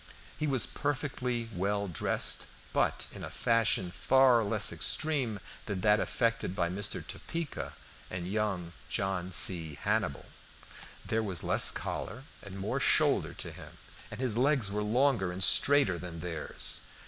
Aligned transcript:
He 0.39 0.47
was 0.47 0.65
perfectly 0.65 1.47
well 1.53 1.87
dressed, 1.87 2.47
but 2.73 3.05
in 3.11 3.23
a 3.23 3.29
fashion 3.29 3.91
far 3.91 4.43
less 4.43 4.73
extreme 4.73 5.39
than 5.67 5.81
that 5.81 5.99
affected 5.99 6.55
by 6.55 6.69
Mr. 6.71 7.05
Topeka 7.05 7.73
and 8.09 8.27
young 8.27 8.73
John 8.89 9.31
C. 9.31 9.77
Hannibal. 9.79 10.25
There 11.05 11.21
was 11.21 11.43
less 11.43 11.69
collar 11.69 12.23
and 12.41 12.57
more 12.57 12.79
shoulder 12.79 13.35
to 13.35 13.51
him, 13.51 13.77
and 14.09 14.19
his 14.19 14.39
legs 14.39 14.71
were 14.71 14.81
longer 14.81 15.31
and 15.31 15.43
straighter 15.43 15.99
than 15.99 16.21
theirs. 16.21 16.79